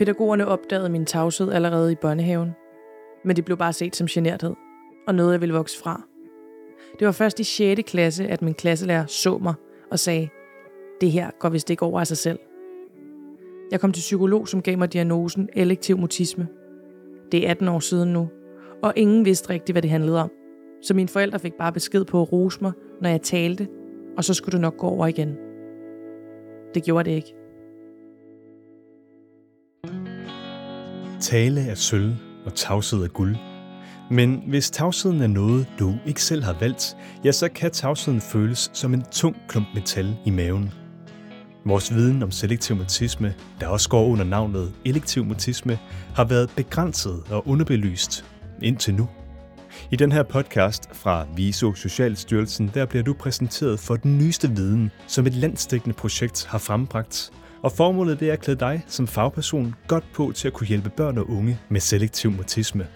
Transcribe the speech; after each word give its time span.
Pædagogerne 0.00 0.46
opdagede 0.46 0.88
min 0.88 1.06
tavshed 1.06 1.52
allerede 1.52 1.92
i 1.92 1.94
børnehaven, 1.94 2.50
men 3.24 3.36
det 3.36 3.44
blev 3.44 3.56
bare 3.56 3.72
set 3.72 3.96
som 3.96 4.06
generthed, 4.06 4.54
og 5.06 5.14
noget 5.14 5.32
jeg 5.32 5.40
ville 5.40 5.54
vokse 5.54 5.78
fra. 5.78 6.02
Det 6.98 7.06
var 7.06 7.12
først 7.12 7.40
i 7.40 7.44
6. 7.44 7.82
klasse, 7.86 8.26
at 8.26 8.42
min 8.42 8.54
klasselærer 8.54 9.06
så 9.06 9.38
mig 9.38 9.54
og 9.90 9.98
sagde, 9.98 10.28
det 11.00 11.10
her 11.10 11.30
går 11.38 11.48
vist 11.48 11.70
ikke 11.70 11.82
over 11.82 12.00
af 12.00 12.06
sig 12.06 12.16
selv. 12.16 12.38
Jeg 13.70 13.80
kom 13.80 13.92
til 13.92 14.00
psykolog, 14.00 14.48
som 14.48 14.62
gav 14.62 14.78
mig 14.78 14.92
diagnosen 14.92 15.48
elektiv 15.52 15.98
mutisme. 15.98 16.48
Det 17.32 17.46
er 17.46 17.50
18 17.50 17.68
år 17.68 17.80
siden 17.80 18.12
nu, 18.12 18.28
og 18.82 18.92
ingen 18.96 19.24
vidste 19.24 19.50
rigtigt, 19.50 19.74
hvad 19.74 19.82
det 19.82 19.90
handlede 19.90 20.22
om. 20.22 20.30
Så 20.82 20.94
mine 20.94 21.08
forældre 21.08 21.38
fik 21.38 21.54
bare 21.54 21.72
besked 21.72 22.04
på 22.04 22.22
at 22.22 22.32
rose 22.32 22.58
mig, 22.62 22.72
når 23.00 23.08
jeg 23.08 23.22
talte, 23.22 23.68
og 24.16 24.24
så 24.24 24.34
skulle 24.34 24.52
det 24.52 24.60
nok 24.60 24.76
gå 24.76 24.86
over 24.86 25.06
igen. 25.06 25.36
Det 26.74 26.84
gjorde 26.84 27.10
det 27.10 27.16
ikke. 27.16 27.39
Tale 31.20 31.60
er 31.60 31.74
sølv, 31.74 32.16
og 32.46 32.54
tavshed 32.54 33.02
er 33.02 33.08
guld. 33.08 33.36
Men 34.10 34.42
hvis 34.48 34.70
tavsheden 34.70 35.20
er 35.20 35.26
noget, 35.26 35.66
du 35.78 35.94
ikke 36.06 36.22
selv 36.22 36.44
har 36.44 36.56
valgt, 36.60 36.96
ja, 37.24 37.32
så 37.32 37.48
kan 37.48 37.70
tavsheden 37.70 38.20
føles 38.20 38.70
som 38.72 38.94
en 38.94 39.04
tung 39.12 39.36
klump 39.48 39.66
metal 39.74 40.16
i 40.26 40.30
maven. 40.30 40.72
Vores 41.66 41.94
viden 41.94 42.22
om 42.22 42.30
selektiv 42.30 42.76
mutisme, 42.76 43.34
der 43.60 43.66
også 43.66 43.88
går 43.88 44.06
under 44.06 44.24
navnet 44.24 44.72
elektiv 44.84 45.24
mutisme, 45.24 45.78
har 46.14 46.24
været 46.24 46.50
begrænset 46.56 47.22
og 47.30 47.48
underbelyst 47.48 48.24
indtil 48.62 48.94
nu. 48.94 49.08
I 49.90 49.96
den 49.96 50.12
her 50.12 50.22
podcast 50.22 50.82
fra 50.92 51.26
VISO 51.36 51.74
Socialstyrelsen, 51.74 52.70
der 52.74 52.86
bliver 52.86 53.02
du 53.02 53.12
præsenteret 53.12 53.80
for 53.80 53.96
den 53.96 54.18
nyeste 54.18 54.50
viden, 54.50 54.90
som 55.06 55.26
et 55.26 55.34
landstækkende 55.34 55.94
projekt 55.94 56.46
har 56.46 56.58
frembragt. 56.58 57.30
Og 57.62 57.72
formålet 57.72 58.20
det 58.20 58.28
er 58.28 58.32
at 58.32 58.40
klæde 58.40 58.60
dig 58.60 58.84
som 58.86 59.06
fagperson 59.06 59.74
godt 59.88 60.04
på 60.14 60.32
til 60.32 60.48
at 60.48 60.54
kunne 60.54 60.66
hjælpe 60.66 60.90
børn 60.90 61.18
og 61.18 61.30
unge 61.30 61.58
med 61.68 61.80
selektiv 61.80 62.30
mutisme. 62.30 62.86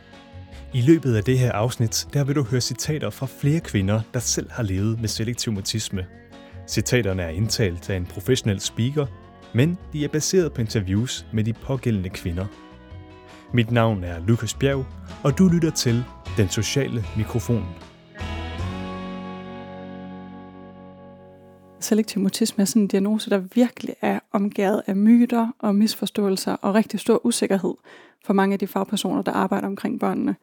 I 0.75 0.81
løbet 0.81 1.17
af 1.17 1.25
det 1.25 1.39
her 1.39 1.53
afsnit, 1.53 2.07
der 2.13 2.25
vil 2.25 2.37
du 2.37 2.43
høre 2.43 2.61
citater 2.61 3.11
fra 3.11 3.27
flere 3.27 3.61
kvinder, 3.61 4.01
der 4.15 4.21
selv 4.21 4.51
har 4.51 4.63
levet 4.63 5.01
med 5.01 5.09
selektiv 5.09 5.53
mutisme. 5.53 6.07
Citaterne 6.69 7.23
er 7.23 7.29
indtalt 7.29 7.91
af 7.91 7.97
en 7.97 8.07
professionel 8.07 8.61
speaker, 8.61 9.07
men 9.55 9.79
de 9.93 10.05
er 10.05 10.09
baseret 10.09 10.53
på 10.53 10.61
interviews 10.61 11.27
med 11.33 11.45
de 11.45 11.53
pågældende 11.53 12.11
kvinder. 12.11 12.47
Mit 13.53 13.71
navn 13.71 14.05
er 14.05 14.21
Lukas 14.27 14.55
Bjerg, 14.55 14.87
og 15.23 15.39
du 15.39 15.49
lytter 15.49 15.71
til 15.71 16.05
Den 16.37 16.49
Sociale 16.49 17.05
Mikrofon. 17.17 17.65
Selektiv 21.85 22.23
mutisme 22.23 22.63
er 22.63 22.65
sådan 22.65 22.83
en 22.83 22.89
diagnose, 22.89 23.31
der 23.31 23.39
virkelig 23.39 23.95
er 24.01 24.21
omgået 24.33 24.83
af 24.87 24.97
myter 24.97 25.49
og 25.59 25.75
misforståelser 25.75 26.53
og 26.53 26.75
rigtig 26.75 27.01
stor 27.01 27.27
usikkerhed 27.27 27.75
for 28.27 28.33
mange 28.33 28.53
af 28.53 28.59
de 28.59 28.67
fagpersoner, 28.67 29.23
der 29.23 29.33
arbejder 29.33 29.67
omkring 29.67 30.01
børnene. 30.01 30.37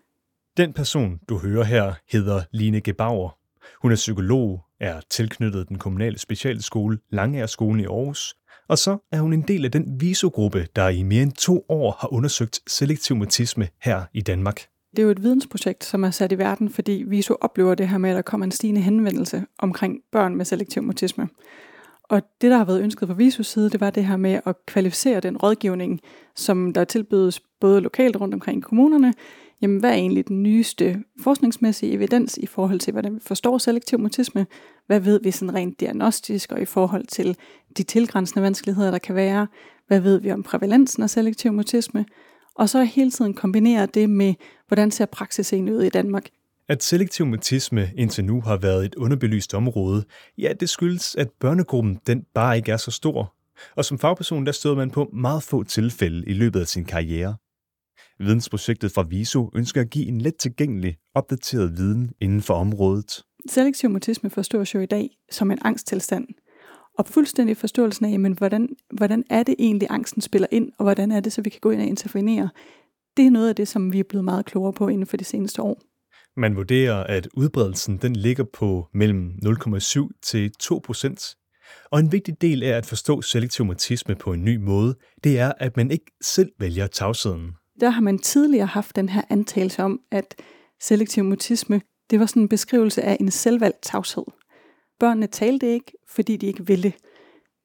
Den 0.57 0.73
person, 0.73 1.19
du 1.29 1.37
hører 1.37 1.63
her, 1.63 1.93
hedder 2.11 2.41
Line 2.51 2.81
Gebauer. 2.81 3.37
Hun 3.81 3.91
er 3.91 3.95
psykolog, 3.95 4.65
er 4.79 5.01
tilknyttet 5.09 5.69
den 5.69 5.77
kommunale 5.77 6.19
specialskole 6.19 6.99
Langærskolen 7.11 7.79
i 7.79 7.85
Aarhus, 7.85 8.35
og 8.69 8.77
så 8.77 8.97
er 9.11 9.19
hun 9.19 9.33
en 9.33 9.41
del 9.41 9.65
af 9.65 9.71
den 9.71 10.01
visogruppe, 10.01 10.67
der 10.75 10.89
i 10.89 11.03
mere 11.03 11.23
end 11.23 11.31
to 11.31 11.65
år 11.69 11.97
har 11.99 12.13
undersøgt 12.13 12.59
selektiv 12.67 13.15
mutisme 13.15 13.67
her 13.81 14.03
i 14.13 14.21
Danmark. 14.21 14.61
Det 14.91 14.99
er 14.99 15.03
jo 15.03 15.09
et 15.09 15.23
vidensprojekt, 15.23 15.83
som 15.83 16.03
er 16.03 16.11
sat 16.11 16.31
i 16.31 16.37
verden, 16.37 16.69
fordi 16.69 17.03
VISO 17.07 17.35
oplever 17.41 17.75
det 17.75 17.87
her 17.87 17.97
med, 17.97 18.09
at 18.09 18.15
der 18.15 18.21
kommer 18.21 18.45
en 18.45 18.51
stigende 18.51 18.81
henvendelse 18.81 19.45
omkring 19.57 19.99
børn 20.11 20.35
med 20.35 20.45
selektiv 20.45 20.83
mutisme. 20.83 21.29
Og 22.03 22.21
det, 22.41 22.51
der 22.51 22.57
har 22.57 22.65
været 22.65 22.81
ønsket 22.81 23.07
fra 23.07 23.15
VISOs 23.15 23.47
side, 23.47 23.69
det 23.69 23.81
var 23.81 23.89
det 23.89 24.05
her 24.05 24.17
med 24.17 24.39
at 24.45 24.55
kvalificere 24.65 25.19
den 25.19 25.37
rådgivning, 25.37 25.99
som 26.35 26.73
der 26.73 26.83
tilbydes 26.83 27.39
både 27.59 27.81
lokalt 27.81 28.15
rundt 28.15 28.33
omkring 28.33 28.57
i 28.57 28.61
kommunerne, 28.61 29.13
jamen 29.61 29.79
hvad 29.79 29.89
er 29.89 29.95
egentlig 29.95 30.27
den 30.27 30.43
nyeste 30.43 31.03
forskningsmæssige 31.19 31.93
evidens 31.93 32.37
i 32.37 32.45
forhold 32.45 32.79
til, 32.79 32.91
hvordan 32.91 33.15
vi 33.15 33.19
forstår 33.19 33.57
selektiv 33.57 33.99
mutisme? 33.99 34.47
Hvad 34.87 34.99
ved 34.99 35.19
vi 35.23 35.31
sådan 35.31 35.53
rent 35.53 35.79
diagnostisk 35.79 36.51
og 36.51 36.61
i 36.61 36.65
forhold 36.65 37.07
til 37.07 37.37
de 37.77 37.83
tilgrænsende 37.83 38.43
vanskeligheder, 38.43 38.91
der 38.91 38.97
kan 38.97 39.15
være? 39.15 39.47
Hvad 39.87 39.99
ved 39.99 40.21
vi 40.21 40.31
om 40.31 40.43
prævalensen 40.43 41.03
af 41.03 41.09
selektiv 41.09 41.53
mutisme? 41.53 42.05
Og 42.55 42.69
så 42.69 42.83
hele 42.83 43.11
tiden 43.11 43.33
kombinere 43.33 43.85
det 43.85 44.09
med, 44.09 44.33
hvordan 44.67 44.91
ser 44.91 45.05
praksis 45.05 45.53
egentlig 45.53 45.75
ud 45.75 45.83
i 45.83 45.89
Danmark? 45.89 46.29
At 46.69 46.83
selektiv 46.83 47.25
mutisme 47.25 47.91
indtil 47.97 48.25
nu 48.25 48.41
har 48.41 48.57
været 48.57 48.85
et 48.85 48.95
underbelyst 48.95 49.53
område, 49.53 50.03
ja, 50.37 50.53
det 50.59 50.69
skyldes, 50.69 51.15
at 51.15 51.29
børnegruppen 51.39 51.99
den 52.07 52.25
bare 52.33 52.57
ikke 52.57 52.71
er 52.71 52.77
så 52.77 52.91
stor. 52.91 53.33
Og 53.75 53.85
som 53.85 53.99
fagperson, 53.99 54.45
der 54.45 54.51
støder 54.51 54.75
man 54.75 54.91
på 54.91 55.09
meget 55.13 55.43
få 55.43 55.63
tilfælde 55.63 56.25
i 56.27 56.33
løbet 56.33 56.59
af 56.59 56.67
sin 56.67 56.85
karriere. 56.85 57.35
Vidensprojektet 58.19 58.91
fra 58.91 59.05
VISO 59.09 59.49
ønsker 59.55 59.81
at 59.81 59.89
give 59.89 60.07
en 60.07 60.21
let 60.21 60.35
tilgængelig, 60.35 60.97
opdateret 61.15 61.77
viden 61.77 62.11
inden 62.21 62.41
for 62.41 62.53
området. 62.53 63.23
Selektiv 63.49 63.89
mutisme 63.89 64.29
forstås 64.29 64.75
jo 64.75 64.79
i 64.79 64.85
dag 64.85 65.09
som 65.31 65.51
en 65.51 65.59
angsttilstand. 65.61 66.27
Og 66.97 67.07
fuldstændig 67.07 67.57
forståelsen 67.57 68.05
af, 68.05 68.09
jamen, 68.11 68.33
hvordan, 68.33 68.69
hvordan 68.93 69.23
er 69.29 69.43
det 69.43 69.55
egentlig, 69.59 69.87
angsten 69.91 70.21
spiller 70.21 70.47
ind, 70.51 70.71
og 70.77 70.85
hvordan 70.85 71.11
er 71.11 71.19
det, 71.19 71.33
så 71.33 71.41
vi 71.41 71.49
kan 71.49 71.59
gå 71.61 71.71
ind 71.71 71.81
og 71.81 71.87
intervenere, 71.87 72.49
det 73.17 73.25
er 73.25 73.29
noget 73.29 73.49
af 73.49 73.55
det, 73.55 73.67
som 73.67 73.93
vi 73.93 73.99
er 73.99 74.03
blevet 74.09 74.25
meget 74.25 74.45
klogere 74.45 74.73
på 74.73 74.87
inden 74.87 75.07
for 75.07 75.17
de 75.17 75.23
seneste 75.23 75.61
år. 75.61 75.81
Man 76.37 76.55
vurderer, 76.55 77.03
at 77.03 77.27
udbredelsen 77.33 77.97
den 77.97 78.15
ligger 78.15 78.43
på 78.53 78.87
mellem 78.93 79.31
0,7 79.45 80.19
til 80.23 80.51
2 80.51 80.81
procent. 80.83 81.35
Og 81.91 81.99
en 81.99 82.11
vigtig 82.11 82.41
del 82.41 82.63
af 82.63 82.77
at 82.77 82.85
forstå 82.85 83.21
selektiv 83.21 83.65
mutisme 83.65 84.15
på 84.15 84.33
en 84.33 84.43
ny 84.43 84.55
måde, 84.55 84.95
det 85.23 85.39
er, 85.39 85.51
at 85.57 85.77
man 85.77 85.91
ikke 85.91 86.11
selv 86.21 86.51
vælger 86.59 86.87
tavsheden 86.87 87.51
der 87.81 87.89
har 87.89 88.01
man 88.01 88.19
tidligere 88.19 88.65
haft 88.65 88.95
den 88.95 89.09
her 89.09 89.21
antagelse 89.29 89.83
om, 89.83 89.99
at 90.11 90.35
selektiv 90.81 91.23
mutisme, 91.23 91.81
det 92.09 92.19
var 92.19 92.25
sådan 92.25 92.41
en 92.41 92.49
beskrivelse 92.49 93.01
af 93.01 93.17
en 93.19 93.31
selvvalgt 93.31 93.81
tavshed. 93.83 94.23
Børnene 95.01 95.27
talte 95.27 95.73
ikke, 95.73 95.91
fordi 96.07 96.37
de 96.37 96.47
ikke 96.47 96.67
ville. 96.67 96.93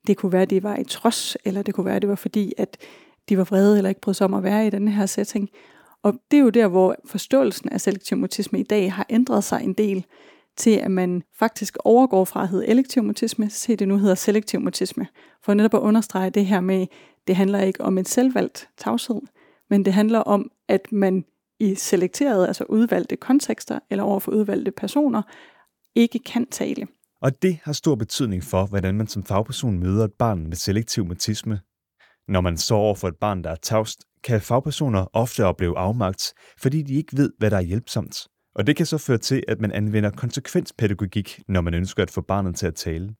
Det 0.06 0.16
kunne 0.16 0.32
være, 0.32 0.42
at 0.42 0.50
de 0.50 0.62
var 0.62 0.76
i 0.76 0.84
trods, 0.84 1.36
eller 1.44 1.62
det 1.62 1.74
kunne 1.74 1.86
være, 1.86 1.96
at 1.96 2.02
det 2.02 2.08
var 2.08 2.16
fordi, 2.16 2.52
at 2.58 2.76
de 3.28 3.38
var 3.38 3.44
vrede 3.44 3.76
eller 3.76 3.88
ikke 3.88 4.00
brød 4.00 4.14
sig 4.14 4.24
om 4.24 4.34
at 4.34 4.42
være 4.42 4.66
i 4.66 4.70
den 4.70 4.88
her 4.88 5.06
setting. 5.06 5.50
Og 6.02 6.14
det 6.30 6.36
er 6.36 6.40
jo 6.40 6.50
der, 6.50 6.68
hvor 6.68 6.96
forståelsen 7.04 7.68
af 7.68 7.80
selektiv 7.80 8.18
mutisme 8.18 8.60
i 8.60 8.62
dag 8.62 8.92
har 8.92 9.06
ændret 9.10 9.44
sig 9.44 9.60
en 9.64 9.72
del 9.72 10.06
til, 10.56 10.70
at 10.70 10.90
man 10.90 11.22
faktisk 11.38 11.76
overgår 11.84 12.24
fra 12.24 12.42
at 12.42 12.48
hedde 12.48 12.66
elektiv 12.66 13.02
mutisme, 13.02 13.48
til 13.48 13.78
det 13.78 13.88
nu 13.88 13.98
hedder 13.98 14.14
selektiv 14.14 14.60
mutisme. 14.60 15.06
For 15.42 15.54
netop 15.54 15.74
at 15.74 15.80
understrege 15.80 16.30
det 16.30 16.46
her 16.46 16.60
med, 16.60 16.86
det 17.26 17.36
handler 17.36 17.60
ikke 17.60 17.80
om 17.80 17.98
en 17.98 18.04
selvvalgt 18.04 18.68
tavshed, 18.78 19.20
men 19.70 19.84
det 19.84 19.92
handler 19.92 20.18
om, 20.18 20.50
at 20.68 20.92
man 20.92 21.24
i 21.60 21.74
selekterede, 21.74 22.46
altså 22.46 22.64
udvalgte 22.68 23.16
kontekster 23.16 23.78
eller 23.90 24.04
overfor 24.04 24.32
udvalgte 24.32 24.70
personer, 24.70 25.22
ikke 25.94 26.18
kan 26.18 26.46
tale. 26.46 26.86
Og 27.22 27.42
det 27.42 27.58
har 27.62 27.72
stor 27.72 27.94
betydning 27.94 28.42
for, 28.42 28.66
hvordan 28.66 28.94
man 28.94 29.06
som 29.06 29.24
fagperson 29.24 29.78
møder 29.78 30.04
et 30.04 30.12
barn 30.18 30.46
med 30.46 30.56
selektiv 30.56 31.06
mutisme. 31.06 31.60
Når 32.28 32.40
man 32.40 32.56
står 32.56 32.78
over 32.78 32.94
for 32.94 33.08
et 33.08 33.16
barn, 33.20 33.44
der 33.44 33.50
er 33.50 33.56
tavst, 33.62 34.04
kan 34.24 34.40
fagpersoner 34.40 35.06
ofte 35.12 35.44
opleve 35.44 35.78
afmagt, 35.78 36.34
fordi 36.58 36.82
de 36.82 36.94
ikke 36.94 37.16
ved, 37.16 37.32
hvad 37.38 37.50
der 37.50 37.56
er 37.56 37.60
hjælpsomt. 37.60 38.16
Og 38.54 38.66
det 38.66 38.76
kan 38.76 38.86
så 38.86 38.98
føre 38.98 39.18
til, 39.18 39.42
at 39.48 39.60
man 39.60 39.72
anvender 39.72 40.10
konsekvenspædagogik, 40.10 41.40
når 41.48 41.60
man 41.60 41.74
ønsker 41.74 42.02
at 42.02 42.10
få 42.10 42.20
barnet 42.20 42.56
til 42.56 42.66
at 42.66 42.74
tale. 42.74 43.14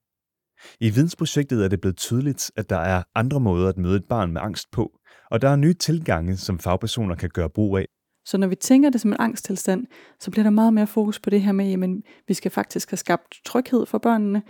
I 0.81 0.91
vidensprojektet 0.91 1.65
er 1.65 1.69
det 1.69 1.81
blevet 1.81 1.97
tydeligt, 1.97 2.51
at 2.57 2.71
der 2.71 2.79
er 2.79 3.03
andre 3.15 3.41
måder 3.41 3.69
at 3.69 3.79
møde 3.79 3.97
et 3.97 4.09
barn 4.09 4.33
med 4.33 4.41
angst 4.41 4.71
på, 4.73 4.99
og 5.31 5.43
der 5.43 5.49
er 5.49 5.57
nye 5.57 5.75
tilgange, 5.75 6.37
som 6.37 6.59
fagpersoner 6.59 7.15
kan 7.15 7.31
gøre 7.31 7.51
brug 7.51 7.79
af. 7.79 7.87
Så 8.27 8.39
når 8.39 8.47
vi 8.47 8.55
tænker 8.55 8.91
det 8.91 9.01
som 9.01 9.11
en 9.11 9.17
angsttilstand, 9.21 9.87
så 10.21 10.31
bliver 10.31 10.43
der 10.43 10.51
meget 10.51 10.75
mere 10.75 10.87
fokus 10.87 11.21
på 11.21 11.31
det 11.31 11.43
her 11.43 11.53
med, 11.53 11.83
at 11.83 11.91
vi 12.29 12.35
skal 12.35 12.51
faktisk 12.51 12.91
have 12.91 12.97
skabt 12.97 13.41
tryghed 13.45 13.87
for 13.87 13.99
børnene, 13.99 14.43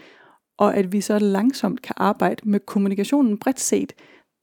og 0.58 0.76
at 0.76 0.92
vi 0.92 1.00
så 1.00 1.18
langsomt 1.18 1.82
kan 1.82 1.94
arbejde 1.98 2.48
med 2.48 2.60
kommunikationen 2.60 3.38
bredt 3.38 3.60
set. 3.60 3.92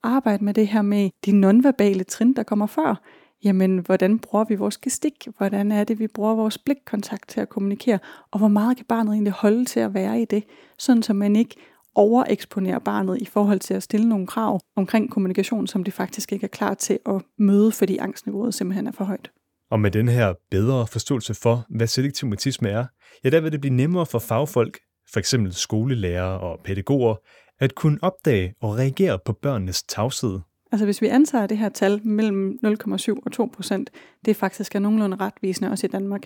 Arbejde 0.03 0.45
med 0.45 0.53
det 0.53 0.67
her 0.67 0.81
med 0.81 1.09
de 1.25 1.31
nonverbale 1.31 2.03
trin, 2.03 2.33
der 2.33 2.43
kommer 2.43 2.65
før. 2.65 3.01
Jamen, 3.43 3.77
hvordan 3.77 4.19
bruger 4.19 4.45
vi 4.45 4.55
vores 4.55 4.77
gestik? 4.77 5.27
Hvordan 5.37 5.71
er 5.71 5.83
det, 5.83 5.99
vi 5.99 6.07
bruger 6.07 6.35
vores 6.35 6.57
blikkontakt 6.57 7.29
til 7.29 7.41
at 7.41 7.49
kommunikere? 7.49 7.99
Og 8.31 8.39
hvor 8.39 8.47
meget 8.47 8.77
kan 8.77 8.85
barnet 8.85 9.13
egentlig 9.13 9.33
holde 9.33 9.65
til 9.65 9.79
at 9.79 9.93
være 9.93 10.21
i 10.21 10.25
det? 10.25 10.43
Sådan, 10.77 11.03
så 11.03 11.13
man 11.13 11.35
ikke 11.35 11.55
overeksponere 11.95 12.81
barnet 12.81 13.21
i 13.21 13.25
forhold 13.25 13.59
til 13.59 13.73
at 13.73 13.83
stille 13.83 14.09
nogle 14.09 14.27
krav 14.27 14.59
omkring 14.75 15.11
kommunikation, 15.11 15.67
som 15.67 15.83
de 15.83 15.91
faktisk 15.91 16.33
ikke 16.33 16.43
er 16.43 16.49
klar 16.49 16.73
til 16.73 16.99
at 17.05 17.21
møde, 17.39 17.71
fordi 17.71 17.97
angstniveauet 17.97 18.53
simpelthen 18.53 18.87
er 18.87 18.91
for 18.91 19.03
højt. 19.03 19.31
Og 19.71 19.79
med 19.79 19.91
den 19.91 20.07
her 20.07 20.33
bedre 20.51 20.87
forståelse 20.87 21.33
for, 21.33 21.65
hvad 21.69 21.87
selektiv 21.87 22.29
mutisme 22.29 22.69
er, 22.69 22.85
ja, 23.23 23.29
der 23.29 23.41
vil 23.41 23.51
det 23.51 23.61
blive 23.61 23.73
nemmere 23.73 24.05
for 24.05 24.19
fagfolk, 24.19 24.79
f.eks. 25.13 25.35
skolelærere 25.51 26.39
og 26.39 26.59
pædagoger, 26.63 27.15
at 27.59 27.75
kunne 27.75 27.97
opdage 28.01 28.53
og 28.61 28.77
reagere 28.77 29.19
på 29.25 29.33
børnenes 29.33 29.83
tavshed. 29.83 30.39
Altså 30.71 30.85
hvis 30.85 31.01
vi 31.01 31.07
antager 31.07 31.47
det 31.47 31.57
her 31.57 31.69
tal 31.69 32.07
mellem 32.07 32.59
0,7 32.65 33.15
og 33.25 33.31
2 33.31 33.49
procent, 33.53 33.89
det 34.25 34.35
faktisk 34.35 34.75
er 34.75 34.79
nogenlunde 34.79 35.17
retvisende 35.17 35.71
også 35.71 35.87
i 35.87 35.89
Danmark, 35.89 36.21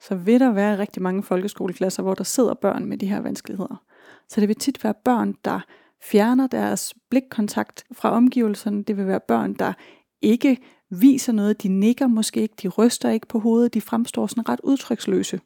så 0.00 0.14
vil 0.14 0.40
der 0.40 0.52
være 0.52 0.78
rigtig 0.78 1.02
mange 1.02 1.22
folkeskoleklasser, 1.22 2.02
hvor 2.02 2.14
der 2.14 2.24
sidder 2.24 2.54
børn 2.54 2.84
med 2.84 2.98
de 2.98 3.06
her 3.06 3.20
vanskeligheder. 3.20 3.82
Så 4.28 4.40
det 4.40 4.48
vil 4.48 4.56
tit 4.56 4.84
være 4.84 4.94
børn, 5.04 5.34
der 5.44 5.60
fjerner 6.02 6.46
deres 6.46 6.94
blikkontakt 7.10 7.84
fra 7.92 8.10
omgivelserne. 8.10 8.82
Det 8.82 8.96
vil 8.96 9.06
være 9.06 9.20
børn, 9.28 9.54
der 9.54 9.72
ikke 10.22 10.58
viser 10.90 11.32
noget. 11.32 11.62
De 11.62 11.68
nikker 11.68 12.06
måske 12.06 12.40
ikke, 12.40 12.54
de 12.62 12.68
ryster 12.68 13.10
ikke 13.10 13.26
på 13.26 13.38
hovedet, 13.38 13.74
de 13.74 13.80
fremstår 13.80 14.26
sådan 14.26 14.48
ret 14.48 14.60
udtryksløse. 14.62 15.40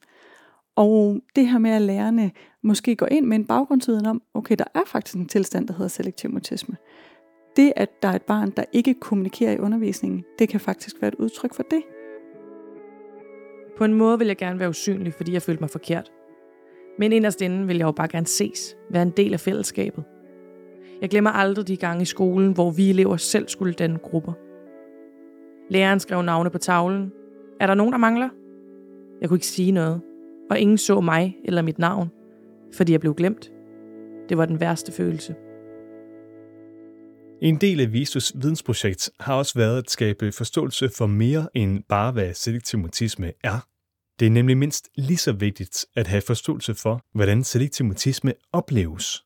Og 0.76 1.20
det 1.36 1.48
her 1.48 1.58
med, 1.58 1.70
at 1.70 1.82
lærerne 1.82 2.30
måske 2.62 2.96
går 2.96 3.06
ind 3.06 3.26
med 3.26 3.36
en 3.36 3.46
baggrundsviden 3.46 4.06
om, 4.06 4.22
okay, 4.34 4.54
der 4.58 4.64
er 4.74 4.82
faktisk 4.86 5.16
en 5.16 5.28
tilstand, 5.28 5.68
der 5.68 5.74
hedder 5.74 5.88
selektiv 5.88 6.30
mutisme. 6.30 6.76
Det, 7.56 7.72
at 7.76 8.02
der 8.02 8.08
er 8.08 8.12
et 8.12 8.22
barn, 8.22 8.50
der 8.50 8.64
ikke 8.72 8.94
kommunikerer 8.94 9.52
i 9.52 9.58
undervisningen, 9.58 10.24
det 10.38 10.48
kan 10.48 10.60
faktisk 10.60 10.96
være 11.00 11.08
et 11.08 11.14
udtryk 11.14 11.54
for 11.54 11.62
det. 11.62 11.82
På 13.78 13.84
en 13.84 13.94
måde 13.94 14.18
vil 14.18 14.26
jeg 14.26 14.36
gerne 14.36 14.58
være 14.58 14.68
usynlig, 14.68 15.14
fordi 15.14 15.32
jeg 15.32 15.42
følte 15.42 15.60
mig 15.60 15.70
forkert. 15.70 16.12
Men 17.00 17.12
inderst 17.12 17.42
inden 17.42 17.68
vil 17.68 17.76
jeg 17.76 17.86
jo 17.86 17.92
bare 17.92 18.08
gerne 18.08 18.26
ses, 18.26 18.76
være 18.90 19.02
en 19.02 19.10
del 19.10 19.32
af 19.32 19.40
fællesskabet. 19.40 20.04
Jeg 21.00 21.10
glemmer 21.10 21.30
aldrig 21.30 21.68
de 21.68 21.76
gange 21.76 22.02
i 22.02 22.04
skolen, 22.04 22.52
hvor 22.52 22.70
vi 22.70 22.90
elever 22.90 23.16
selv 23.16 23.48
skulle 23.48 23.74
danne 23.74 23.98
grupper. 23.98 24.32
Læreren 25.70 26.00
skrev 26.00 26.22
navne 26.22 26.50
på 26.50 26.58
tavlen. 26.58 27.12
Er 27.60 27.66
der 27.66 27.74
nogen, 27.74 27.92
der 27.92 27.98
mangler? 27.98 28.28
Jeg 29.20 29.28
kunne 29.28 29.36
ikke 29.36 29.46
sige 29.46 29.72
noget, 29.72 30.00
og 30.50 30.58
ingen 30.58 30.78
så 30.78 31.00
mig 31.00 31.36
eller 31.44 31.62
mit 31.62 31.78
navn, 31.78 32.08
fordi 32.74 32.92
jeg 32.92 33.00
blev 33.00 33.14
glemt. 33.14 33.52
Det 34.28 34.38
var 34.38 34.46
den 34.46 34.60
værste 34.60 34.92
følelse. 34.92 35.34
En 37.42 37.56
del 37.56 37.80
af 37.80 37.92
Visus 37.92 38.32
vidensprojekt 38.34 39.10
har 39.20 39.34
også 39.34 39.58
været 39.58 39.78
at 39.78 39.90
skabe 39.90 40.32
forståelse 40.32 40.88
for 40.88 41.06
mere 41.06 41.48
end 41.54 41.82
bare, 41.88 42.12
hvad 42.12 42.34
selektiv 42.34 42.80
mutisme 42.80 43.32
er. 43.44 43.69
Det 44.20 44.26
er 44.26 44.30
nemlig 44.30 44.58
mindst 44.58 44.88
lige 44.94 45.16
så 45.16 45.32
vigtigt 45.32 45.86
at 45.96 46.06
have 46.06 46.22
forståelse 46.22 46.74
for, 46.74 47.00
hvordan 47.14 47.44
selektiv 47.44 47.86
mutisme 47.86 48.32
opleves. 48.52 49.24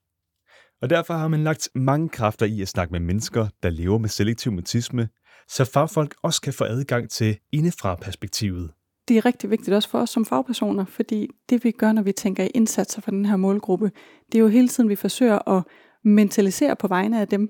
Og 0.82 0.90
derfor 0.90 1.14
har 1.14 1.28
man 1.28 1.44
lagt 1.44 1.68
mange 1.74 2.08
kræfter 2.08 2.46
i 2.46 2.62
at 2.62 2.68
snakke 2.68 2.92
med 2.92 3.00
mennesker, 3.00 3.48
der 3.62 3.70
lever 3.70 3.98
med 3.98 4.08
selektiv 4.08 4.52
mutisme, 4.52 5.08
så 5.48 5.64
fagfolk 5.64 6.14
også 6.22 6.40
kan 6.40 6.52
få 6.52 6.64
adgang 6.64 7.10
til 7.10 7.38
indefra-perspektivet. 7.52 8.70
Det 9.08 9.16
er 9.16 9.24
rigtig 9.24 9.50
vigtigt 9.50 9.74
også 9.74 9.88
for 9.88 9.98
os 9.98 10.10
som 10.10 10.24
fagpersoner, 10.24 10.84
fordi 10.84 11.28
det 11.50 11.64
vi 11.64 11.70
gør, 11.70 11.92
når 11.92 12.02
vi 12.02 12.12
tænker 12.12 12.44
i 12.44 12.50
indsatser 12.54 13.00
for 13.00 13.10
den 13.10 13.26
her 13.26 13.36
målgruppe, 13.36 13.90
det 14.32 14.38
er 14.38 14.42
jo 14.42 14.48
hele 14.48 14.68
tiden, 14.68 14.88
vi 14.88 14.96
forsøger 14.96 15.48
at 15.48 15.62
mentalisere 16.04 16.76
på 16.76 16.88
vegne 16.88 17.20
af 17.20 17.28
dem. 17.28 17.48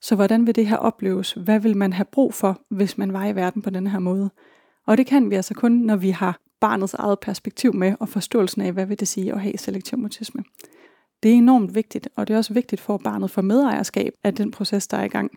Så 0.00 0.14
hvordan 0.14 0.46
vil 0.46 0.54
det 0.54 0.66
her 0.66 0.76
opleves? 0.76 1.32
Hvad 1.32 1.60
vil 1.60 1.76
man 1.76 1.92
have 1.92 2.06
brug 2.12 2.34
for, 2.34 2.60
hvis 2.70 2.98
man 2.98 3.12
var 3.12 3.26
i 3.26 3.34
verden 3.34 3.62
på 3.62 3.70
den 3.70 3.86
her 3.86 3.98
måde? 3.98 4.30
Og 4.86 4.96
det 4.96 5.06
kan 5.06 5.30
vi 5.30 5.34
altså 5.34 5.54
kun, 5.54 5.72
når 5.72 5.96
vi 5.96 6.10
har 6.10 6.45
barnets 6.60 6.94
eget 6.94 7.18
perspektiv 7.20 7.74
med 7.74 7.94
og 8.00 8.08
forståelsen 8.08 8.62
af, 8.62 8.72
hvad 8.72 8.86
vil 8.86 9.00
det 9.00 9.08
sige 9.08 9.32
at 9.32 9.40
have 9.40 9.58
selektiv 9.58 9.98
mutisme. 9.98 10.44
Det 11.22 11.30
er 11.30 11.34
enormt 11.34 11.74
vigtigt, 11.74 12.08
og 12.16 12.28
det 12.28 12.34
er 12.34 12.38
også 12.38 12.54
vigtigt 12.54 12.80
for, 12.80 12.94
at 12.94 13.00
barnet 13.04 13.30
får 13.30 13.42
medejerskab 13.42 14.12
af 14.24 14.34
den 14.34 14.50
proces, 14.50 14.86
der 14.86 14.96
er 14.96 15.04
i 15.04 15.08
gang. 15.08 15.30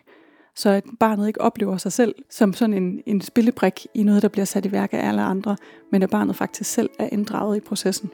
Så 0.54 0.70
at 0.70 0.84
barnet 1.00 1.26
ikke 1.26 1.40
oplever 1.40 1.76
sig 1.76 1.92
selv 1.92 2.14
som 2.30 2.52
sådan 2.52 2.74
en, 2.74 3.02
en 3.06 3.20
spillebrik 3.20 3.86
i 3.94 4.02
noget, 4.02 4.22
der 4.22 4.28
bliver 4.28 4.44
sat 4.44 4.66
i 4.66 4.72
værk 4.72 4.92
af 4.92 5.08
alle 5.08 5.22
andre, 5.22 5.56
men 5.92 6.02
at 6.02 6.10
barnet 6.10 6.36
faktisk 6.36 6.70
selv 6.70 6.90
er 6.98 7.08
inddraget 7.12 7.56
i 7.56 7.60
processen. 7.60 8.10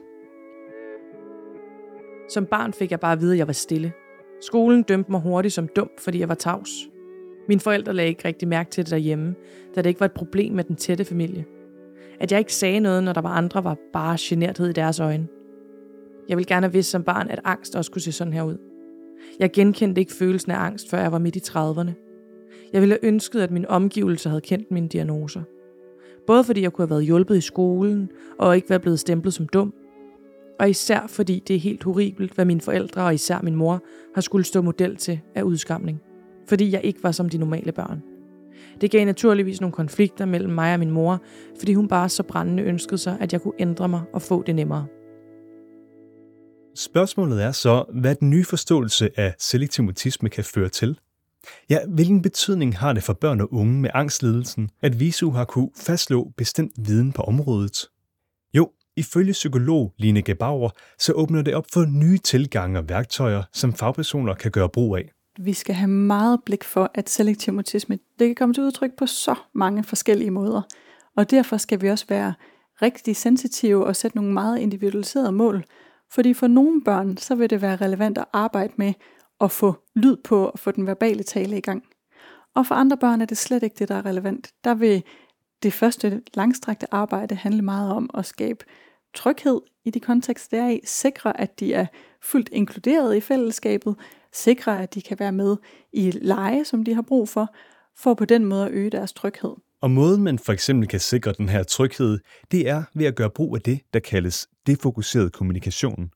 Som 2.29 2.47
barn 2.47 2.73
fik 2.73 2.91
jeg 2.91 3.01
bare 3.01 3.13
at 3.13 3.21
vide, 3.21 3.33
at 3.33 3.39
jeg 3.39 3.47
var 3.47 3.53
stille. 3.53 3.93
Skolen 4.41 4.83
dømte 4.83 5.11
mig 5.11 5.21
hurtigt 5.21 5.55
som 5.55 5.69
dum, 5.77 5.91
fordi 5.99 6.19
jeg 6.19 6.29
var 6.29 6.35
tavs. 6.35 6.71
Mine 7.49 7.61
forældre 7.61 7.95
lagde 7.95 8.09
ikke 8.09 8.29
rigtig 8.29 8.49
mærke 8.49 8.71
til 8.71 8.85
det 8.85 8.91
derhjemme, 8.91 9.35
da 9.75 9.83
det 9.83 9.89
ikke 9.89 10.01
var 10.01 10.07
et 10.07 10.13
problem 10.13 10.53
med 10.53 10.65
den 10.65 10.77
tætte 10.77 11.05
familie. 11.05 11.45
At 12.21 12.33
jeg 12.33 12.39
ikke 12.39 12.55
sagde 12.55 12.81
noget, 12.81 13.05
når 13.05 13.13
der 13.13 13.21
var 13.21 13.31
andre, 13.31 13.65
var 13.65 13.77
bare 13.93 14.17
generthed 14.21 14.69
i 14.69 14.73
deres 14.73 15.01
øjne. 15.01 15.27
Jeg 16.29 16.37
ville 16.37 16.49
gerne 16.49 16.67
have 16.67 16.73
vidst 16.73 16.91
som 16.91 17.03
barn, 17.03 17.29
at 17.31 17.41
angst 17.45 17.77
også 17.77 17.91
kunne 17.91 18.03
se 18.03 18.13
sådan 18.13 18.33
her 18.33 18.43
ud. 18.43 18.57
Jeg 19.39 19.53
genkendte 19.53 20.01
ikke 20.01 20.13
følelsen 20.13 20.53
af 20.53 20.59
angst, 20.59 20.91
før 20.91 20.99
jeg 20.99 21.13
var 21.13 21.19
midt 21.19 21.37
i 21.37 21.39
30'erne. 21.39 21.91
Jeg 22.73 22.81
ville 22.81 22.93
have 22.93 23.05
ønsket, 23.05 23.41
at 23.41 23.51
min 23.51 23.67
omgivelse 23.67 24.29
havde 24.29 24.41
kendt 24.41 24.71
mine 24.71 24.89
diagnoser. 24.89 25.43
Både 26.27 26.45
fordi 26.45 26.63
jeg 26.63 26.73
kunne 26.73 26.83
have 26.83 26.91
været 26.91 27.05
hjulpet 27.05 27.37
i 27.37 27.41
skolen, 27.41 28.11
og 28.39 28.57
ikke 28.57 28.71
være 28.71 28.81
blevet 28.81 29.01
stemplet 29.01 29.35
som 29.35 29.49
dum, 29.49 29.75
og 30.59 30.71
især 30.71 31.07
fordi 31.07 31.43
det 31.49 31.57
er 31.57 31.61
helt 31.61 31.85
horribelt, 31.85 32.33
hvad 32.33 32.45
mine 32.45 32.61
forældre 32.61 33.05
og 33.05 33.15
især 33.15 33.41
min 33.43 33.55
mor 33.55 33.83
har 34.15 34.21
skulle 34.21 34.45
stå 34.45 34.63
model 34.63 34.97
til 34.97 35.21
af 35.35 35.43
udskamning. 35.43 36.03
Fordi 36.49 36.73
jeg 36.73 36.81
ikke 36.85 37.03
var 37.03 37.13
som 37.13 37.29
de 37.29 37.39
normale 37.39 37.73
børn. 37.73 38.03
Det 38.81 38.91
gav 38.91 39.05
naturligvis 39.05 39.61
nogle 39.61 39.73
konflikter 39.73 40.25
mellem 40.25 40.53
mig 40.53 40.73
og 40.73 40.79
min 40.79 40.91
mor, 40.91 41.23
fordi 41.59 41.75
hun 41.75 41.89
bare 41.89 42.09
så 42.09 42.23
brændende 42.23 42.63
ønskede 42.63 42.99
sig, 42.99 43.17
at 43.21 43.33
jeg 43.33 43.41
kunne 43.41 43.55
ændre 43.59 43.89
mig 43.89 44.03
og 44.13 44.23
få 44.23 44.43
det 44.43 44.55
nemmere. 44.55 44.87
Spørgsmålet 46.75 47.43
er 47.43 47.53
så, 47.53 47.85
hvad 48.01 48.15
den 48.15 48.31
nye 48.31 48.45
forståelse 48.45 49.11
af 49.17 49.35
selektiv 49.39 49.85
mutisme 49.85 50.29
kan 50.29 50.45
føre 50.45 50.69
til. 50.69 50.99
Ja, 51.71 51.79
hvilken 51.89 52.23
betydning 52.23 52.79
har 52.79 52.93
det 52.93 53.03
for 53.03 53.13
børn 53.13 53.41
og 53.41 53.53
unge 53.53 53.81
med 53.81 53.91
angstledelsen, 53.95 54.71
at 54.83 55.01
VISU 55.01 55.31
har 55.31 55.45
kunne 55.45 55.71
fastslå 55.77 56.33
bestemt 56.37 56.73
viden 56.79 57.13
på 57.13 57.23
området? 57.23 57.89
Jo, 58.55 58.71
ifølge 58.97 59.33
psykolog 59.33 59.93
Line 59.99 60.23
Gebauer, 60.23 60.71
så 60.99 61.13
åbner 61.13 61.43
det 61.43 61.55
op 61.55 61.67
for 61.73 61.85
nye 61.85 62.19
tilgange 62.19 62.79
og 62.79 62.89
værktøjer, 62.89 63.43
som 63.53 63.73
fagpersoner 63.73 64.35
kan 64.35 64.51
gøre 64.51 64.69
brug 64.69 64.97
af. 64.97 65.16
Vi 65.39 65.53
skal 65.53 65.75
have 65.75 65.91
meget 65.91 66.43
blik 66.45 66.65
for, 66.65 66.91
at 66.95 67.11
selektiv 67.11 67.55
mutisme 67.55 67.99
det 68.19 68.29
kan 68.29 68.35
komme 68.35 68.55
til 68.55 68.63
udtryk 68.63 68.93
på 68.97 69.07
så 69.07 69.35
mange 69.53 69.85
forskellige 69.85 70.31
måder. 70.31 70.63
Og 71.17 71.31
derfor 71.31 71.57
skal 71.57 71.83
vi 71.83 71.91
også 71.91 72.07
være 72.09 72.35
rigtig 72.83 73.17
sensitive 73.17 73.87
og 73.87 73.97
sætte 73.97 74.17
nogle 74.17 74.33
meget 74.33 74.59
individualiserede 74.59 75.33
mål. 75.33 75.65
Fordi 76.11 76.35
for 76.35 76.47
nogle 76.47 76.83
børn, 76.83 77.17
så 77.17 77.35
vil 77.35 77.51
det 77.51 77.63
være 77.63 77.77
relevant 77.77 78.19
at 78.19 78.25
arbejde 78.33 78.73
med 78.77 78.93
at 79.41 79.51
få 79.51 79.75
lyd 79.95 80.17
på 80.17 80.47
og 80.47 80.59
få 80.59 80.71
den 80.71 80.87
verbale 80.87 81.23
tale 81.23 81.59
i 81.59 81.61
gang. 81.61 81.83
Og 82.55 82.67
for 82.67 82.75
andre 82.75 82.97
børn 82.97 83.21
er 83.21 83.27
det 83.27 83.39
slet 83.39 83.63
ikke 83.63 83.77
det, 83.79 83.89
der 83.89 83.95
er 83.95 84.07
relevant. 84.07 84.51
Der 84.65 84.75
vil 84.75 85.03
det 85.63 85.73
første 85.73 86.23
langstrakte 86.35 86.95
arbejde 86.95 87.35
handle 87.35 87.63
meget 87.63 87.93
om 87.93 88.11
at 88.15 88.27
skabe 88.27 88.65
tryghed 89.15 89.61
i 89.85 89.91
de 89.91 90.01
kontekster, 90.01 90.57
der 90.57 90.65
er 90.65 90.71
i, 90.71 90.81
sikre, 90.85 91.41
at 91.41 91.61
de 91.61 91.75
er 91.75 91.87
fuldt 92.23 92.49
inkluderet 92.53 93.17
i 93.17 93.21
fællesskabet, 93.21 93.97
sikre, 94.37 94.83
at 94.83 94.95
de 94.95 95.03
kan 95.03 95.19
være 95.21 95.33
med 95.33 95.57
i 95.93 96.11
lege, 96.11 96.65
som 96.65 96.85
de 96.85 96.95
har 96.95 97.03
brug 97.03 97.29
for, 97.29 97.55
for 97.97 98.15
på 98.15 98.25
den 98.25 98.45
måde 98.45 98.67
at 98.67 98.73
øge 98.73 98.91
deres 98.91 99.13
tryghed. 99.13 99.51
Og 99.81 99.91
måden 99.91 100.23
man 100.23 100.39
for 100.39 100.53
eksempel 100.53 100.89
kan 100.89 101.01
sikre 101.01 101.33
den 101.33 101.49
her 101.49 101.63
tryghed, 101.63 102.19
det 102.51 102.69
er 102.69 102.83
ved 102.95 103.07
at 103.07 103.15
gøre 103.15 103.31
brug 103.31 103.57
af 103.57 103.63
det, 103.63 103.81
der 103.95 104.01
kaldes 104.01 104.49
defokuseret 104.67 105.33
kommunikation. 105.33 106.11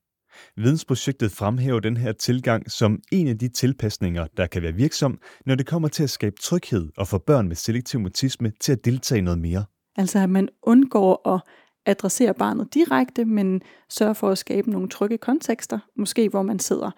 Vidensprojektet 0.56 1.32
fremhæver 1.32 1.81
den 1.81 1.96
her 1.96 2.12
tilgang 2.12 2.70
som 2.70 2.99
en 3.12 3.28
af 3.28 3.38
de 3.38 3.49
tilpasninger, 3.49 4.26
der 4.37 4.46
kan 4.46 4.62
være 4.62 4.73
virksom, 4.73 5.19
når 5.46 5.55
det 5.55 5.66
kommer 5.66 5.88
til 5.88 6.02
at 6.02 6.11
skabe 6.11 6.37
tryghed 6.40 6.88
og 6.96 7.08
få 7.08 7.19
børn 7.19 7.49
med 7.49 7.56
selektiv 7.56 8.00
mutisme 8.00 8.52
til 8.61 8.73
at 8.73 8.85
deltage 8.85 9.23
noget 9.23 9.38
mere. 9.38 9.64
Altså 9.97 10.18
at 10.18 10.30
man 10.30 10.49
undgår 10.62 11.28
at 11.35 11.40
adressere 11.87 12.35
barnet 12.35 12.75
direkte, 12.75 13.25
men 13.25 13.62
sørger 13.88 14.12
for 14.12 14.30
at 14.30 14.38
skabe 14.38 14.71
nogle 14.71 14.88
trygge 14.88 15.18
kontekster, 15.18 15.78
måske 15.97 16.28
hvor 16.28 16.42
man 16.42 16.59
sidder 16.59 16.90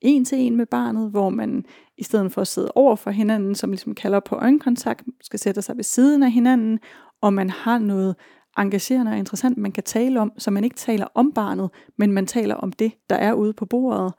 en 0.00 0.24
til 0.24 0.38
en 0.38 0.56
med 0.56 0.66
barnet, 0.66 1.10
hvor 1.10 1.30
man 1.30 1.64
i 1.98 2.02
stedet 2.02 2.32
for 2.32 2.40
at 2.40 2.48
sidde 2.48 2.72
over 2.74 2.96
for 2.96 3.10
hinanden, 3.10 3.54
som 3.54 3.70
ligesom 3.70 3.94
kalder 3.94 4.20
på 4.20 4.36
øjenkontakt, 4.36 5.04
skal 5.20 5.38
sætte 5.38 5.62
sig 5.62 5.76
ved 5.76 5.84
siden 5.84 6.22
af 6.22 6.30
hinanden, 6.30 6.78
og 7.20 7.32
man 7.32 7.50
har 7.50 7.78
noget 7.78 8.16
engagerende 8.58 9.12
og 9.12 9.18
interessant, 9.18 9.58
man 9.58 9.72
kan 9.72 9.84
tale 9.84 10.20
om, 10.20 10.32
så 10.38 10.50
man 10.50 10.64
ikke 10.64 10.76
taler 10.76 11.06
om 11.14 11.32
barnet, 11.32 11.70
men 11.98 12.12
man 12.12 12.26
taler 12.26 12.54
om 12.54 12.72
det, 12.72 12.92
der 13.10 13.16
er 13.16 13.32
ude 13.32 13.52
på 13.52 13.66
bordet. 13.66 14.12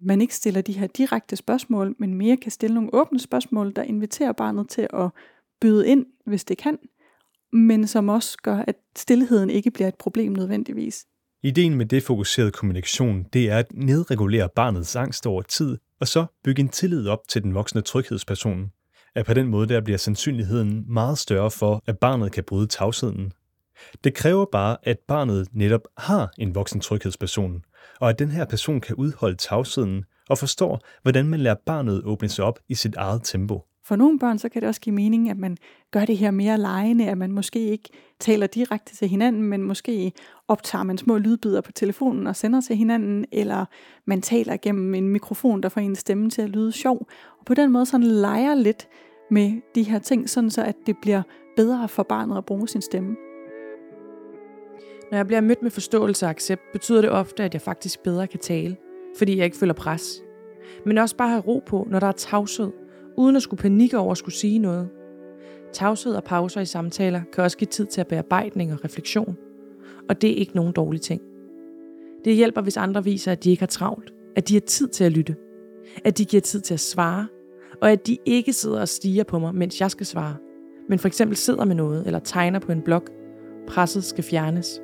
Man 0.00 0.20
ikke 0.20 0.34
stiller 0.34 0.60
de 0.60 0.72
her 0.72 0.86
direkte 0.86 1.36
spørgsmål, 1.36 1.94
men 1.98 2.14
mere 2.14 2.36
kan 2.36 2.50
stille 2.50 2.74
nogle 2.74 2.94
åbne 2.94 3.18
spørgsmål, 3.18 3.72
der 3.76 3.82
inviterer 3.82 4.32
barnet 4.32 4.68
til 4.68 4.88
at 4.92 5.10
byde 5.60 5.88
ind, 5.88 6.06
hvis 6.26 6.44
det 6.44 6.58
kan, 6.58 6.78
men 7.52 7.86
som 7.86 8.08
også 8.08 8.38
gør, 8.42 8.56
at 8.56 8.76
stillheden 8.96 9.50
ikke 9.50 9.70
bliver 9.70 9.88
et 9.88 9.94
problem 9.94 10.32
nødvendigvis. 10.32 11.06
Ideen 11.42 11.74
med 11.74 11.86
det 11.86 12.02
fokuserede 12.02 12.50
kommunikation, 12.50 13.24
det 13.32 13.50
er 13.50 13.58
at 13.58 13.66
nedregulere 13.74 14.48
barnets 14.56 14.96
angst 14.96 15.26
over 15.26 15.42
tid, 15.42 15.78
og 16.00 16.08
så 16.08 16.26
bygge 16.44 16.60
en 16.60 16.68
tillid 16.68 17.08
op 17.08 17.18
til 17.28 17.42
den 17.42 17.54
voksne 17.54 17.80
tryghedsperson. 17.80 18.70
At 19.14 19.26
på 19.26 19.34
den 19.34 19.46
måde 19.46 19.68
der 19.68 19.80
bliver 19.80 19.98
sandsynligheden 19.98 20.84
meget 20.88 21.18
større 21.18 21.50
for, 21.50 21.82
at 21.86 21.98
barnet 21.98 22.32
kan 22.32 22.44
bryde 22.44 22.66
tavsheden. 22.66 23.32
Det 24.04 24.14
kræver 24.14 24.46
bare, 24.52 24.76
at 24.82 24.98
barnet 25.08 25.48
netop 25.52 25.80
har 25.96 26.32
en 26.38 26.54
voksen 26.54 26.80
tryghedsperson, 26.80 27.62
og 28.00 28.10
at 28.10 28.18
den 28.18 28.30
her 28.30 28.44
person 28.44 28.80
kan 28.80 28.96
udholde 28.96 29.36
tavsheden 29.36 30.04
og 30.28 30.38
forstår, 30.38 30.80
hvordan 31.02 31.28
man 31.28 31.40
lærer 31.40 31.56
barnet 31.66 32.02
åbne 32.04 32.28
sig 32.28 32.44
op 32.44 32.58
i 32.68 32.74
sit 32.74 32.94
eget 32.94 33.20
tempo. 33.24 33.64
For 33.84 33.96
nogle 33.96 34.18
børn, 34.18 34.38
så 34.38 34.48
kan 34.48 34.62
det 34.62 34.68
også 34.68 34.80
give 34.80 34.94
mening, 34.94 35.30
at 35.30 35.38
man 35.38 35.56
gør 35.90 36.04
det 36.04 36.16
her 36.16 36.30
mere 36.30 36.58
lejende, 36.58 37.08
at 37.08 37.18
man 37.18 37.32
måske 37.32 37.58
ikke 37.58 37.88
taler 38.18 38.46
direkte 38.46 38.96
til 38.96 39.08
hinanden, 39.08 39.42
men 39.42 39.62
måske 39.62 40.12
optager 40.48 40.82
man 40.82 40.98
små 40.98 41.18
lydbider 41.18 41.60
på 41.60 41.72
telefonen 41.72 42.26
og 42.26 42.36
sender 42.36 42.60
til 42.60 42.76
hinanden, 42.76 43.24
eller 43.32 43.64
man 44.04 44.22
taler 44.22 44.56
gennem 44.56 44.94
en 44.94 45.08
mikrofon, 45.08 45.62
der 45.62 45.68
får 45.68 45.80
en 45.80 45.96
stemme 45.96 46.30
til 46.30 46.42
at 46.42 46.50
lyde 46.50 46.72
sjov. 46.72 47.06
Og 47.38 47.44
på 47.44 47.54
den 47.54 47.72
måde 47.72 47.86
sådan 47.86 48.06
leger 48.06 48.54
lidt 48.54 48.88
med 49.30 49.60
de 49.74 49.82
her 49.82 49.98
ting, 49.98 50.30
sådan 50.30 50.50
så 50.50 50.62
at 50.62 50.76
det 50.86 50.96
bliver 51.02 51.22
bedre 51.56 51.88
for 51.88 52.02
barnet 52.02 52.38
at 52.38 52.46
bruge 52.46 52.68
sin 52.68 52.82
stemme. 52.82 53.16
Når 55.10 55.16
jeg 55.16 55.26
bliver 55.26 55.40
mødt 55.40 55.62
med 55.62 55.70
forståelse 55.70 56.26
og 56.26 56.30
accept, 56.30 56.62
betyder 56.72 57.00
det 57.00 57.10
ofte, 57.10 57.44
at 57.44 57.54
jeg 57.54 57.62
faktisk 57.62 58.02
bedre 58.02 58.26
kan 58.26 58.40
tale, 58.40 58.76
fordi 59.18 59.36
jeg 59.36 59.44
ikke 59.44 59.56
føler 59.56 59.74
pres. 59.74 60.22
Men 60.86 60.98
også 60.98 61.16
bare 61.16 61.28
have 61.28 61.42
ro 61.42 61.62
på, 61.66 61.86
når 61.90 62.00
der 62.00 62.06
er 62.06 62.12
tavshed, 62.12 62.70
uden 63.20 63.36
at 63.36 63.42
skulle 63.42 63.62
panikke 63.62 63.98
over 63.98 64.10
at 64.10 64.18
skulle 64.18 64.34
sige 64.34 64.58
noget. 64.58 64.88
Tavshed 65.72 66.14
og 66.14 66.24
pauser 66.24 66.60
i 66.60 66.66
samtaler 66.66 67.22
kan 67.32 67.44
også 67.44 67.56
give 67.58 67.68
tid 67.68 67.86
til 67.86 68.00
at 68.00 68.06
bearbejdning 68.06 68.72
og 68.72 68.84
refleksion. 68.84 69.36
Og 70.08 70.22
det 70.22 70.30
er 70.30 70.34
ikke 70.34 70.56
nogen 70.56 70.72
dårlig 70.72 71.00
ting. 71.00 71.22
Det 72.24 72.34
hjælper, 72.34 72.60
hvis 72.60 72.76
andre 72.76 73.04
viser, 73.04 73.32
at 73.32 73.44
de 73.44 73.50
ikke 73.50 73.60
har 73.60 73.66
travlt, 73.66 74.12
at 74.36 74.48
de 74.48 74.54
har 74.54 74.60
tid 74.60 74.88
til 74.88 75.04
at 75.04 75.12
lytte, 75.12 75.36
at 76.04 76.18
de 76.18 76.24
giver 76.24 76.40
tid 76.40 76.60
til 76.60 76.74
at 76.74 76.80
svare, 76.80 77.26
og 77.80 77.90
at 77.90 78.06
de 78.06 78.18
ikke 78.26 78.52
sidder 78.52 78.80
og 78.80 78.88
stiger 78.88 79.24
på 79.24 79.38
mig, 79.38 79.54
mens 79.54 79.80
jeg 79.80 79.90
skal 79.90 80.06
svare, 80.06 80.36
men 80.88 80.98
for 80.98 81.08
eksempel 81.08 81.36
sidder 81.36 81.64
med 81.64 81.74
noget 81.74 82.06
eller 82.06 82.18
tegner 82.18 82.58
på 82.58 82.72
en 82.72 82.82
blok. 82.82 83.10
Presset 83.68 84.04
skal 84.04 84.24
fjernes. 84.24 84.80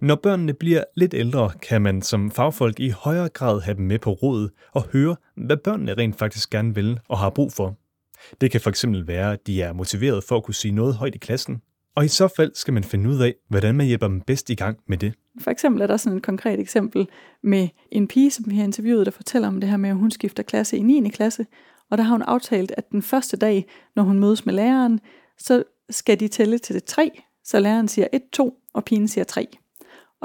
Når 0.00 0.14
børnene 0.14 0.54
bliver 0.54 0.84
lidt 0.96 1.14
ældre, 1.14 1.50
kan 1.62 1.82
man 1.82 2.02
som 2.02 2.30
fagfolk 2.30 2.80
i 2.80 2.88
højere 2.88 3.28
grad 3.28 3.60
have 3.60 3.76
dem 3.76 3.86
med 3.86 3.98
på 3.98 4.12
råd 4.12 4.48
og 4.72 4.84
høre, 4.92 5.16
hvad 5.36 5.56
børnene 5.56 5.94
rent 5.94 6.18
faktisk 6.18 6.50
gerne 6.50 6.74
vil 6.74 7.00
og 7.08 7.18
har 7.18 7.30
brug 7.30 7.52
for. 7.52 7.76
Det 8.40 8.50
kan 8.50 8.60
fx 8.60 8.84
være, 8.88 9.32
at 9.32 9.46
de 9.46 9.62
er 9.62 9.72
motiveret 9.72 10.24
for 10.24 10.36
at 10.36 10.44
kunne 10.44 10.54
sige 10.54 10.72
noget 10.72 10.94
højt 10.94 11.14
i 11.14 11.18
klassen, 11.18 11.62
og 11.96 12.04
i 12.04 12.08
så 12.08 12.28
fald 12.36 12.52
skal 12.54 12.74
man 12.74 12.84
finde 12.84 13.10
ud 13.10 13.22
af, 13.22 13.34
hvordan 13.48 13.74
man 13.74 13.86
hjælper 13.86 14.08
dem 14.08 14.20
bedst 14.20 14.50
i 14.50 14.54
gang 14.54 14.78
med 14.86 14.98
det. 14.98 15.14
For 15.40 15.50
eksempel 15.50 15.82
er 15.82 15.86
der 15.86 15.96
sådan 15.96 16.16
et 16.16 16.22
konkret 16.22 16.60
eksempel 16.60 17.08
med 17.42 17.68
en 17.92 18.08
pige, 18.08 18.30
som 18.30 18.44
vi 18.50 18.56
har 18.56 18.64
interviewet, 18.64 19.06
der 19.06 19.12
fortæller 19.12 19.48
om 19.48 19.60
det 19.60 19.70
her 19.70 19.76
med, 19.76 19.90
at 19.90 19.96
hun 19.96 20.10
skifter 20.10 20.42
klasse 20.42 20.76
i 20.76 20.82
9. 20.82 21.08
klasse, 21.08 21.46
og 21.90 21.98
der 21.98 22.04
har 22.04 22.12
hun 22.12 22.22
aftalt, 22.22 22.72
at 22.76 22.90
den 22.90 23.02
første 23.02 23.36
dag, 23.36 23.66
når 23.96 24.02
hun 24.02 24.18
mødes 24.18 24.46
med 24.46 24.54
læreren, 24.54 25.00
så 25.38 25.62
skal 25.90 26.20
de 26.20 26.28
tælle 26.28 26.58
til 26.58 26.74
det 26.74 26.84
3, 26.84 27.22
så 27.44 27.60
læreren 27.60 27.88
siger 27.88 28.06
1, 28.12 28.22
2, 28.32 28.54
og 28.74 28.84
pigen 28.84 29.08
siger 29.08 29.24
3. 29.24 29.46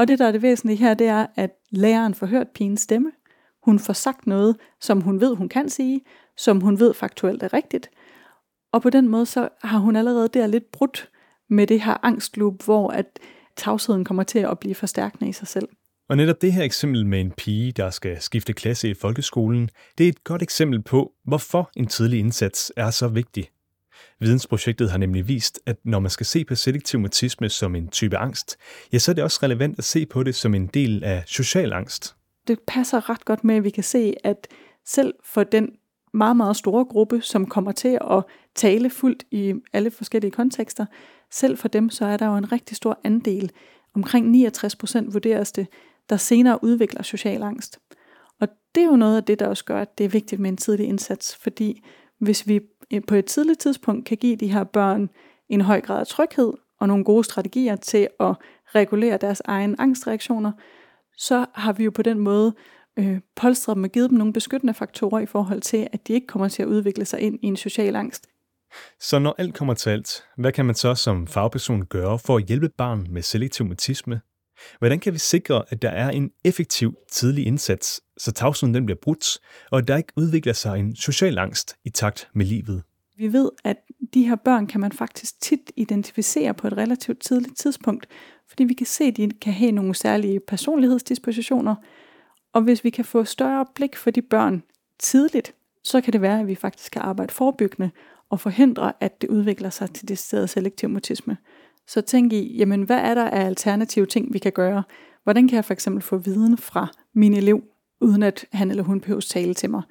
Og 0.01 0.07
det, 0.07 0.19
der 0.19 0.27
er 0.27 0.31
det 0.31 0.41
væsentlige 0.41 0.77
her, 0.77 0.93
det 0.93 1.07
er, 1.07 1.27
at 1.35 1.51
læreren 1.71 2.13
får 2.13 2.25
hørt 2.27 2.47
pigens 2.55 2.81
stemme. 2.81 3.11
Hun 3.63 3.79
får 3.79 3.93
sagt 3.93 4.27
noget, 4.27 4.55
som 4.79 5.01
hun 5.01 5.21
ved, 5.21 5.35
hun 5.35 5.49
kan 5.49 5.69
sige, 5.69 6.01
som 6.37 6.61
hun 6.61 6.79
ved 6.79 6.93
faktuelt 6.93 7.43
er 7.43 7.53
rigtigt. 7.53 7.89
Og 8.73 8.81
på 8.81 8.89
den 8.89 9.07
måde, 9.09 9.25
så 9.25 9.49
har 9.63 9.77
hun 9.79 9.95
allerede 9.95 10.27
der 10.27 10.47
lidt 10.47 10.71
brudt 10.71 11.09
med 11.49 11.67
det 11.67 11.81
her 11.81 12.05
angstloop, 12.05 12.63
hvor 12.65 12.89
at 12.89 13.05
tavsheden 13.57 14.05
kommer 14.05 14.23
til 14.23 14.39
at 14.39 14.59
blive 14.59 14.75
forstærkende 14.75 15.29
i 15.29 15.33
sig 15.33 15.47
selv. 15.47 15.67
Og 16.09 16.17
netop 16.17 16.41
det 16.41 16.53
her 16.53 16.63
eksempel 16.63 17.05
med 17.05 17.21
en 17.21 17.31
pige, 17.31 17.71
der 17.71 17.89
skal 17.89 18.21
skifte 18.21 18.53
klasse 18.53 18.89
i 18.89 18.93
folkeskolen, 18.93 19.69
det 19.97 20.03
er 20.03 20.09
et 20.09 20.23
godt 20.23 20.41
eksempel 20.41 20.81
på, 20.81 21.11
hvorfor 21.23 21.71
en 21.75 21.87
tidlig 21.87 22.19
indsats 22.19 22.71
er 22.77 22.89
så 22.89 23.07
vigtig. 23.07 23.49
Vidensprojektet 24.21 24.91
har 24.91 24.97
nemlig 24.97 25.27
vist, 25.27 25.59
at 25.65 25.77
når 25.83 25.99
man 25.99 26.09
skal 26.09 26.25
se 26.25 26.45
på 26.45 26.55
selektiv 26.55 26.99
mutisme 26.99 27.49
som 27.49 27.75
en 27.75 27.87
type 27.87 28.17
angst, 28.17 28.57
ja, 28.93 28.99
så 28.99 29.11
er 29.11 29.13
det 29.13 29.23
også 29.23 29.39
relevant 29.43 29.77
at 29.77 29.83
se 29.83 30.05
på 30.05 30.23
det 30.23 30.35
som 30.35 30.55
en 30.55 30.67
del 30.67 31.03
af 31.03 31.23
social 31.27 31.73
angst. 31.73 32.15
Det 32.47 32.59
passer 32.67 33.09
ret 33.09 33.25
godt 33.25 33.43
med, 33.43 33.55
at 33.55 33.63
vi 33.63 33.69
kan 33.69 33.83
se, 33.83 34.13
at 34.23 34.47
selv 34.85 35.13
for 35.25 35.43
den 35.43 35.69
meget, 36.13 36.37
meget 36.37 36.55
store 36.55 36.85
gruppe, 36.85 37.21
som 37.21 37.45
kommer 37.45 37.71
til 37.71 37.97
at 38.11 38.23
tale 38.55 38.89
fuldt 38.89 39.23
i 39.31 39.53
alle 39.73 39.91
forskellige 39.91 40.31
kontekster, 40.31 40.85
selv 41.31 41.57
for 41.57 41.67
dem, 41.67 41.89
så 41.89 42.05
er 42.05 42.17
der 42.17 42.25
jo 42.25 42.35
en 42.35 42.51
rigtig 42.51 42.77
stor 42.77 42.99
andel, 43.03 43.51
omkring 43.95 44.29
69 44.29 44.75
procent 44.75 45.13
vurderes 45.13 45.51
det, 45.51 45.67
der 46.09 46.17
senere 46.17 46.63
udvikler 46.63 47.03
social 47.03 47.43
angst. 47.43 47.79
Og 48.41 48.47
det 48.75 48.83
er 48.83 48.87
jo 48.87 48.95
noget 48.95 49.17
af 49.17 49.23
det, 49.23 49.39
der 49.39 49.47
også 49.47 49.65
gør, 49.65 49.81
at 49.81 49.97
det 49.97 50.03
er 50.03 50.09
vigtigt 50.09 50.41
med 50.41 50.49
en 50.49 50.57
tidlig 50.57 50.85
indsats, 50.85 51.35
fordi 51.35 51.83
hvis 52.21 52.47
vi 52.47 52.61
på 53.07 53.15
et 53.15 53.25
tidligt 53.25 53.59
tidspunkt 53.59 54.05
kan 54.05 54.17
give 54.17 54.35
de 54.35 54.47
her 54.47 54.63
børn 54.63 55.09
en 55.49 55.61
høj 55.61 55.81
grad 55.81 55.99
af 55.99 56.07
tryghed 56.07 56.53
og 56.79 56.87
nogle 56.87 57.03
gode 57.03 57.23
strategier 57.23 57.75
til 57.75 58.07
at 58.19 58.35
regulere 58.75 59.17
deres 59.17 59.41
egne 59.45 59.75
angstreaktioner, 59.79 60.51
så 61.17 61.45
har 61.53 61.73
vi 61.73 61.83
jo 61.83 61.91
på 61.91 62.01
den 62.01 62.19
måde 62.19 62.53
øh, 62.99 63.19
polstret 63.35 63.75
dem 63.75 63.83
og 63.83 63.89
givet 63.89 64.09
dem 64.09 64.17
nogle 64.17 64.33
beskyttende 64.33 64.73
faktorer 64.73 65.19
i 65.19 65.25
forhold 65.25 65.61
til, 65.61 65.87
at 65.93 66.07
de 66.07 66.13
ikke 66.13 66.27
kommer 66.27 66.47
til 66.47 66.61
at 66.63 66.67
udvikle 66.67 67.05
sig 67.05 67.19
ind 67.19 67.39
i 67.41 67.45
en 67.45 67.57
social 67.57 67.95
angst. 67.95 68.27
Så 68.99 69.19
når 69.19 69.35
alt 69.37 69.53
kommer 69.53 69.73
til 69.73 69.89
alt, 69.89 70.23
hvad 70.37 70.51
kan 70.51 70.65
man 70.65 70.75
så 70.75 70.95
som 70.95 71.27
fagperson 71.27 71.85
gøre 71.85 72.19
for 72.19 72.37
at 72.37 72.45
hjælpe 72.45 72.69
barn 72.77 73.07
med 73.09 73.21
selektiv 73.21 73.65
mutisme? 73.65 74.21
Hvordan 74.79 74.99
kan 74.99 75.13
vi 75.13 75.19
sikre, 75.19 75.63
at 75.69 75.81
der 75.81 75.89
er 75.89 76.09
en 76.09 76.31
effektiv 76.45 76.95
tidlig 77.11 77.45
indsats, 77.45 78.01
så 78.17 78.31
tavsheden 78.31 78.73
den 78.73 78.85
bliver 78.85 78.99
brudt, 79.01 79.39
og 79.71 79.79
at 79.79 79.87
der 79.87 79.97
ikke 79.97 80.13
udvikler 80.15 80.53
sig 80.53 80.79
en 80.79 80.95
social 80.95 81.37
angst 81.37 81.75
i 81.85 81.89
takt 81.89 82.29
med 82.33 82.45
livet? 82.45 82.83
Vi 83.17 83.33
ved, 83.33 83.49
at 83.63 83.77
de 84.13 84.27
her 84.27 84.35
børn 84.35 84.67
kan 84.67 84.81
man 84.81 84.91
faktisk 84.91 85.41
tit 85.41 85.71
identificere 85.75 86.53
på 86.53 86.67
et 86.67 86.77
relativt 86.77 87.19
tidligt 87.19 87.57
tidspunkt, 87.57 88.07
fordi 88.47 88.63
vi 88.63 88.73
kan 88.73 88.85
se, 88.85 89.03
at 89.03 89.17
de 89.17 89.31
kan 89.41 89.53
have 89.53 89.71
nogle 89.71 89.95
særlige 89.95 90.39
personlighedsdispositioner, 90.39 91.75
og 92.53 92.61
hvis 92.61 92.83
vi 92.83 92.89
kan 92.89 93.05
få 93.05 93.23
større 93.23 93.65
blik 93.75 93.95
for 93.95 94.11
de 94.11 94.21
børn 94.21 94.63
tidligt, 94.99 95.53
så 95.83 96.01
kan 96.01 96.13
det 96.13 96.21
være, 96.21 96.39
at 96.39 96.47
vi 96.47 96.55
faktisk 96.55 96.91
kan 96.91 97.01
arbejde 97.01 97.33
forebyggende 97.33 97.91
og 98.29 98.39
forhindre, 98.39 98.93
at 98.99 99.21
det 99.21 99.29
udvikler 99.29 99.69
sig 99.69 99.91
til 99.93 100.07
det 100.07 100.17
sted 100.17 100.47
selektiv 100.47 100.89
mutisme. 100.89 101.37
Så 101.87 102.01
tænk 102.01 102.33
i, 102.33 102.57
jamen 102.57 102.83
hvad 102.83 102.97
er 102.97 103.13
der 103.13 103.25
af 103.25 103.45
alternative 103.45 104.05
ting, 104.05 104.33
vi 104.33 104.39
kan 104.39 104.51
gøre? 104.51 104.83
Hvordan 105.23 105.47
kan 105.47 105.55
jeg 105.55 105.65
for 105.65 105.73
eksempel 105.73 106.03
få 106.03 106.17
viden 106.17 106.57
fra 106.57 106.87
min 107.15 107.33
elev, 107.33 107.63
uden 108.01 108.23
at 108.23 108.45
han 108.51 108.69
eller 108.69 108.83
hun 108.83 109.01
behøver 109.01 109.21
tale 109.21 109.53
til 109.53 109.69
mig? 109.69 109.81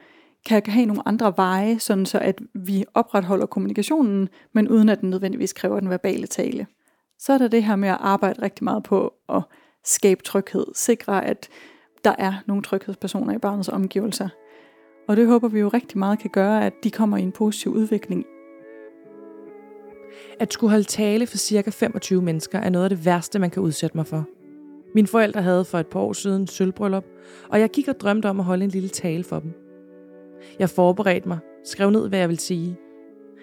Kan 0.47 0.63
jeg 0.67 0.75
have 0.75 0.87
nogle 0.87 1.09
andre 1.09 1.33
veje, 1.37 1.79
sådan 1.79 2.07
så 2.07 2.19
at 2.19 2.41
vi 2.55 2.85
opretholder 2.95 3.47
kommunikationen, 3.47 4.29
men 4.53 4.69
uden 4.69 4.89
at 4.89 5.01
den 5.01 5.11
nødvendigvis 5.11 5.53
kræver 5.53 5.81
den 5.81 5.91
verbale 5.91 6.27
tale? 6.27 6.67
Så 7.19 7.33
er 7.33 7.39
der 7.39 7.49
det 7.49 7.65
her 7.65 7.77
med 7.77 7.89
at 7.89 7.99
arbejde 8.01 8.43
rigtig 8.43 8.65
meget 8.65 8.83
på 8.83 9.13
at 9.29 9.43
skabe 9.85 10.23
tryghed, 10.23 10.67
sikre 10.75 11.25
at 11.25 11.49
der 12.05 12.15
er 12.19 12.35
nogle 12.47 12.63
tryghedspersoner 12.63 13.35
i 13.35 13.39
barnets 13.39 13.69
omgivelser. 13.69 14.29
Og 15.09 15.17
det 15.17 15.27
håber 15.27 15.49
vi 15.49 15.61
jo 15.61 15.69
rigtig 15.69 15.99
meget 15.99 16.19
kan 16.19 16.31
gøre, 16.31 16.67
at 16.67 16.73
de 16.85 16.91
kommer 16.91 17.17
i 17.17 17.23
en 17.23 17.33
positiv 17.33 17.73
udvikling. 17.73 18.25
At 20.41 20.53
skulle 20.53 20.71
holde 20.71 20.85
tale 20.85 21.27
for 21.27 21.37
cirka 21.37 21.71
25 21.71 22.23
mennesker 22.23 22.59
er 22.59 22.71
noget 22.71 22.85
af 22.85 22.91
det 22.91 23.05
værste, 23.05 23.39
man 23.39 23.51
kan 23.51 23.63
udsætte 23.63 23.97
mig 23.97 24.07
for. 24.07 24.25
Mine 24.95 25.07
forældre 25.07 25.43
havde 25.43 25.65
for 25.65 25.79
et 25.79 25.87
par 25.87 26.01
år 26.01 26.13
siden 26.13 26.47
sølvbryllup, 26.47 27.05
og 27.49 27.61
jeg 27.61 27.71
gik 27.71 27.89
og 27.89 28.01
drømte 28.01 28.27
om 28.27 28.41
at 28.41 28.47
holde 28.47 28.65
en 28.65 28.71
lille 28.71 28.89
tale 28.89 29.25
for 29.25 29.41
dem. 29.41 29.53
Jeg 30.59 30.71
forberedte 30.71 31.29
mig, 31.29 31.39
skrev 31.65 31.91
ned, 31.91 32.09
hvad 32.09 32.19
jeg 32.19 32.29
ville 32.29 32.41
sige. 32.41 32.77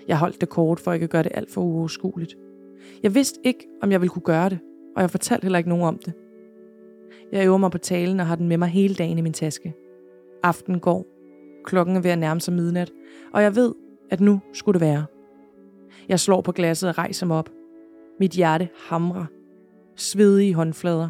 Jeg 0.08 0.18
holdt 0.18 0.42
det 0.42 0.50
kort, 0.50 0.80
for 0.80 0.94
ikke 0.94 1.04
at 1.04 1.10
gøre 1.10 1.24
det 1.24 1.32
alt 1.36 1.52
for 1.52 1.62
uoverskueligt. 1.62 2.36
Jeg 3.04 3.16
vidste 3.16 3.40
ikke, 3.44 3.68
om 3.82 3.92
jeg 3.92 4.02
ville 4.02 4.10
kunne 4.10 4.22
gøre 4.22 4.50
det, 4.50 4.60
og 4.96 5.02
jeg 5.02 5.12
fortalte 5.12 5.44
heller 5.44 5.58
ikke 5.58 5.70
nogen 5.70 5.86
om 5.86 5.98
det. 6.06 6.14
Jeg 7.32 7.46
øver 7.46 7.58
mig 7.58 7.72
på 7.72 7.78
talen 7.78 8.20
og 8.20 8.28
har 8.28 8.36
den 8.36 8.48
med 8.48 8.58
mig 8.58 8.68
hele 8.68 8.96
dagen 8.96 9.18
i 9.18 9.22
min 9.22 9.34
taske. 9.34 9.74
Aften 10.44 10.80
går. 10.80 11.06
Klokken 11.66 11.96
er 11.96 12.02
ved 12.02 12.12
at 12.12 12.20
nærme 12.20 12.42
sig 12.42 12.54
midnat, 12.54 12.92
og 13.34 13.44
jeg 13.44 13.56
ved, 13.56 13.74
at 14.10 14.20
nu 14.20 14.40
skulle 14.54 14.80
det 14.80 14.88
være. 14.88 15.06
Jeg 16.10 16.20
slår 16.20 16.42
på 16.42 16.52
glasset 16.52 16.90
og 16.90 16.98
rejser 16.98 17.26
mig 17.26 17.38
op. 17.38 17.50
Mit 18.20 18.32
hjerte 18.32 18.70
hamrer. 18.90 19.26
Svedige 19.96 20.54
håndflader. 20.54 21.10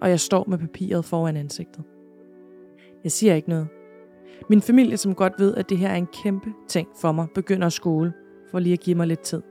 Og 0.00 0.10
jeg 0.10 0.20
står 0.20 0.44
med 0.48 0.58
papiret 0.58 1.04
foran 1.04 1.36
ansigtet. 1.36 1.84
Jeg 3.04 3.12
siger 3.12 3.34
ikke 3.34 3.48
noget. 3.48 3.68
Min 4.50 4.60
familie, 4.60 4.96
som 4.96 5.14
godt 5.14 5.32
ved, 5.38 5.54
at 5.54 5.68
det 5.68 5.78
her 5.78 5.88
er 5.88 5.94
en 5.94 6.06
kæmpe 6.22 6.52
ting 6.68 6.88
for 7.00 7.12
mig, 7.12 7.26
begynder 7.34 7.66
at 7.66 7.72
skole, 7.72 8.12
for 8.50 8.58
lige 8.58 8.72
at 8.72 8.80
give 8.80 8.96
mig 8.96 9.06
lidt 9.06 9.20
tid. 9.20 9.42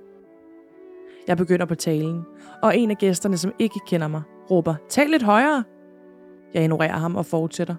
Jeg 1.27 1.38
begynder 1.38 1.65
på 1.65 1.75
talen, 1.75 2.22
og 2.63 2.77
en 2.77 2.92
af 2.92 2.98
gæsterne, 2.98 3.38
som 3.38 3.54
ikke 3.60 3.80
kender 3.88 4.08
mig, 4.08 4.22
råber, 4.51 4.75
tal 4.89 5.10
lidt 5.10 5.24
højere. 5.24 5.63
Jeg 6.54 6.63
ignorerer 6.63 6.98
ham 6.98 7.15
og 7.15 7.25
fortsætter. 7.25 7.75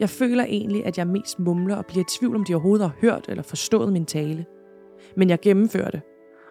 Jeg 0.00 0.10
føler 0.10 0.44
egentlig, 0.44 0.86
at 0.86 0.98
jeg 0.98 1.06
mest 1.06 1.38
mumler 1.38 1.76
og 1.76 1.86
bliver 1.86 2.04
i 2.04 2.18
tvivl, 2.18 2.36
om 2.36 2.44
de 2.44 2.54
overhovedet 2.54 2.86
har 2.86 2.96
hørt 3.00 3.26
eller 3.28 3.42
forstået 3.42 3.92
min 3.92 4.06
tale. 4.06 4.46
Men 5.16 5.30
jeg 5.30 5.40
gennemfører 5.40 5.90
det, 5.90 6.00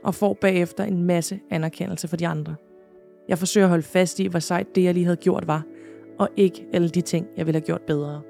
og 0.08 0.16
får 0.16 0.38
bagefter 0.42 0.84
en 0.84 1.04
masse 1.04 1.40
anerkendelse 1.52 2.08
for 2.08 2.18
de 2.18 2.28
andre. 2.28 2.56
Jeg 3.30 3.38
forsøger 3.38 3.66
at 3.66 3.70
holde 3.70 3.84
fast 3.84 4.20
i, 4.20 4.28
hvor 4.28 4.40
sejt 4.40 4.76
det, 4.76 4.84
jeg 4.84 4.94
lige 4.94 5.06
havde 5.06 5.18
gjort, 5.18 5.48
var, 5.48 5.64
og 6.20 6.30
ikke 6.38 6.66
alle 6.74 6.90
de 6.90 7.02
ting, 7.02 7.28
jeg 7.38 7.46
ville 7.46 7.60
have 7.60 7.66
gjort 7.66 7.82
bedre. 7.82 8.22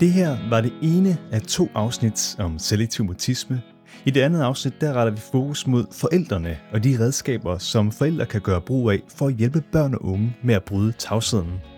Det 0.00 0.10
her 0.10 0.36
var 0.50 0.60
det 0.60 0.72
ene 0.82 1.18
af 1.32 1.42
to 1.42 1.68
afsnit 1.74 2.36
om 2.38 2.58
selektiv 2.58 3.04
mutisme. 3.04 3.62
I 4.06 4.10
det 4.10 4.20
andet 4.20 4.42
afsnit, 4.42 4.80
der 4.80 4.92
retter 4.92 5.12
vi 5.12 5.20
fokus 5.20 5.66
mod 5.66 5.84
forældrene 5.90 6.58
og 6.72 6.84
de 6.84 6.96
redskaber, 7.00 7.58
som 7.58 7.92
forældre 7.92 8.26
kan 8.26 8.40
gøre 8.40 8.60
brug 8.60 8.90
af 8.90 9.02
for 9.08 9.26
at 9.26 9.34
hjælpe 9.34 9.64
børn 9.72 9.94
og 9.94 10.04
unge 10.04 10.36
med 10.42 10.54
at 10.54 10.64
bryde 10.64 10.92
tavsheden. 10.92 11.71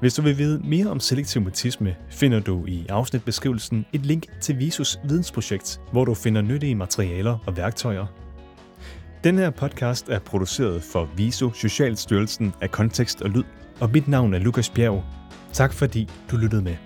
Hvis 0.00 0.14
du 0.14 0.22
vil 0.22 0.38
vide 0.38 0.60
mere 0.64 0.86
om 0.86 1.00
selektiv 1.00 1.42
mutisme, 1.42 1.96
finder 2.10 2.40
du 2.40 2.66
i 2.66 2.86
afsnitbeskrivelsen 2.88 3.86
et 3.92 4.06
link 4.06 4.40
til 4.40 4.58
Visus 4.58 4.98
vidensprojekt, 5.04 5.80
hvor 5.92 6.04
du 6.04 6.14
finder 6.14 6.42
nyttige 6.42 6.74
materialer 6.74 7.38
og 7.46 7.56
værktøjer. 7.56 8.06
Den 9.24 9.38
her 9.38 9.50
podcast 9.50 10.08
er 10.08 10.18
produceret 10.18 10.82
for 10.82 11.08
Viso 11.16 11.52
Socialstyrelsen 11.52 12.52
af 12.60 12.70
Kontekst 12.70 13.22
og 13.22 13.30
Lyd, 13.30 13.44
og 13.80 13.90
mit 13.92 14.08
navn 14.08 14.34
er 14.34 14.38
Lukas 14.38 14.70
Bjerg. 14.70 15.04
Tak 15.52 15.72
fordi 15.72 16.08
du 16.30 16.36
lyttede 16.36 16.62
med. 16.62 16.76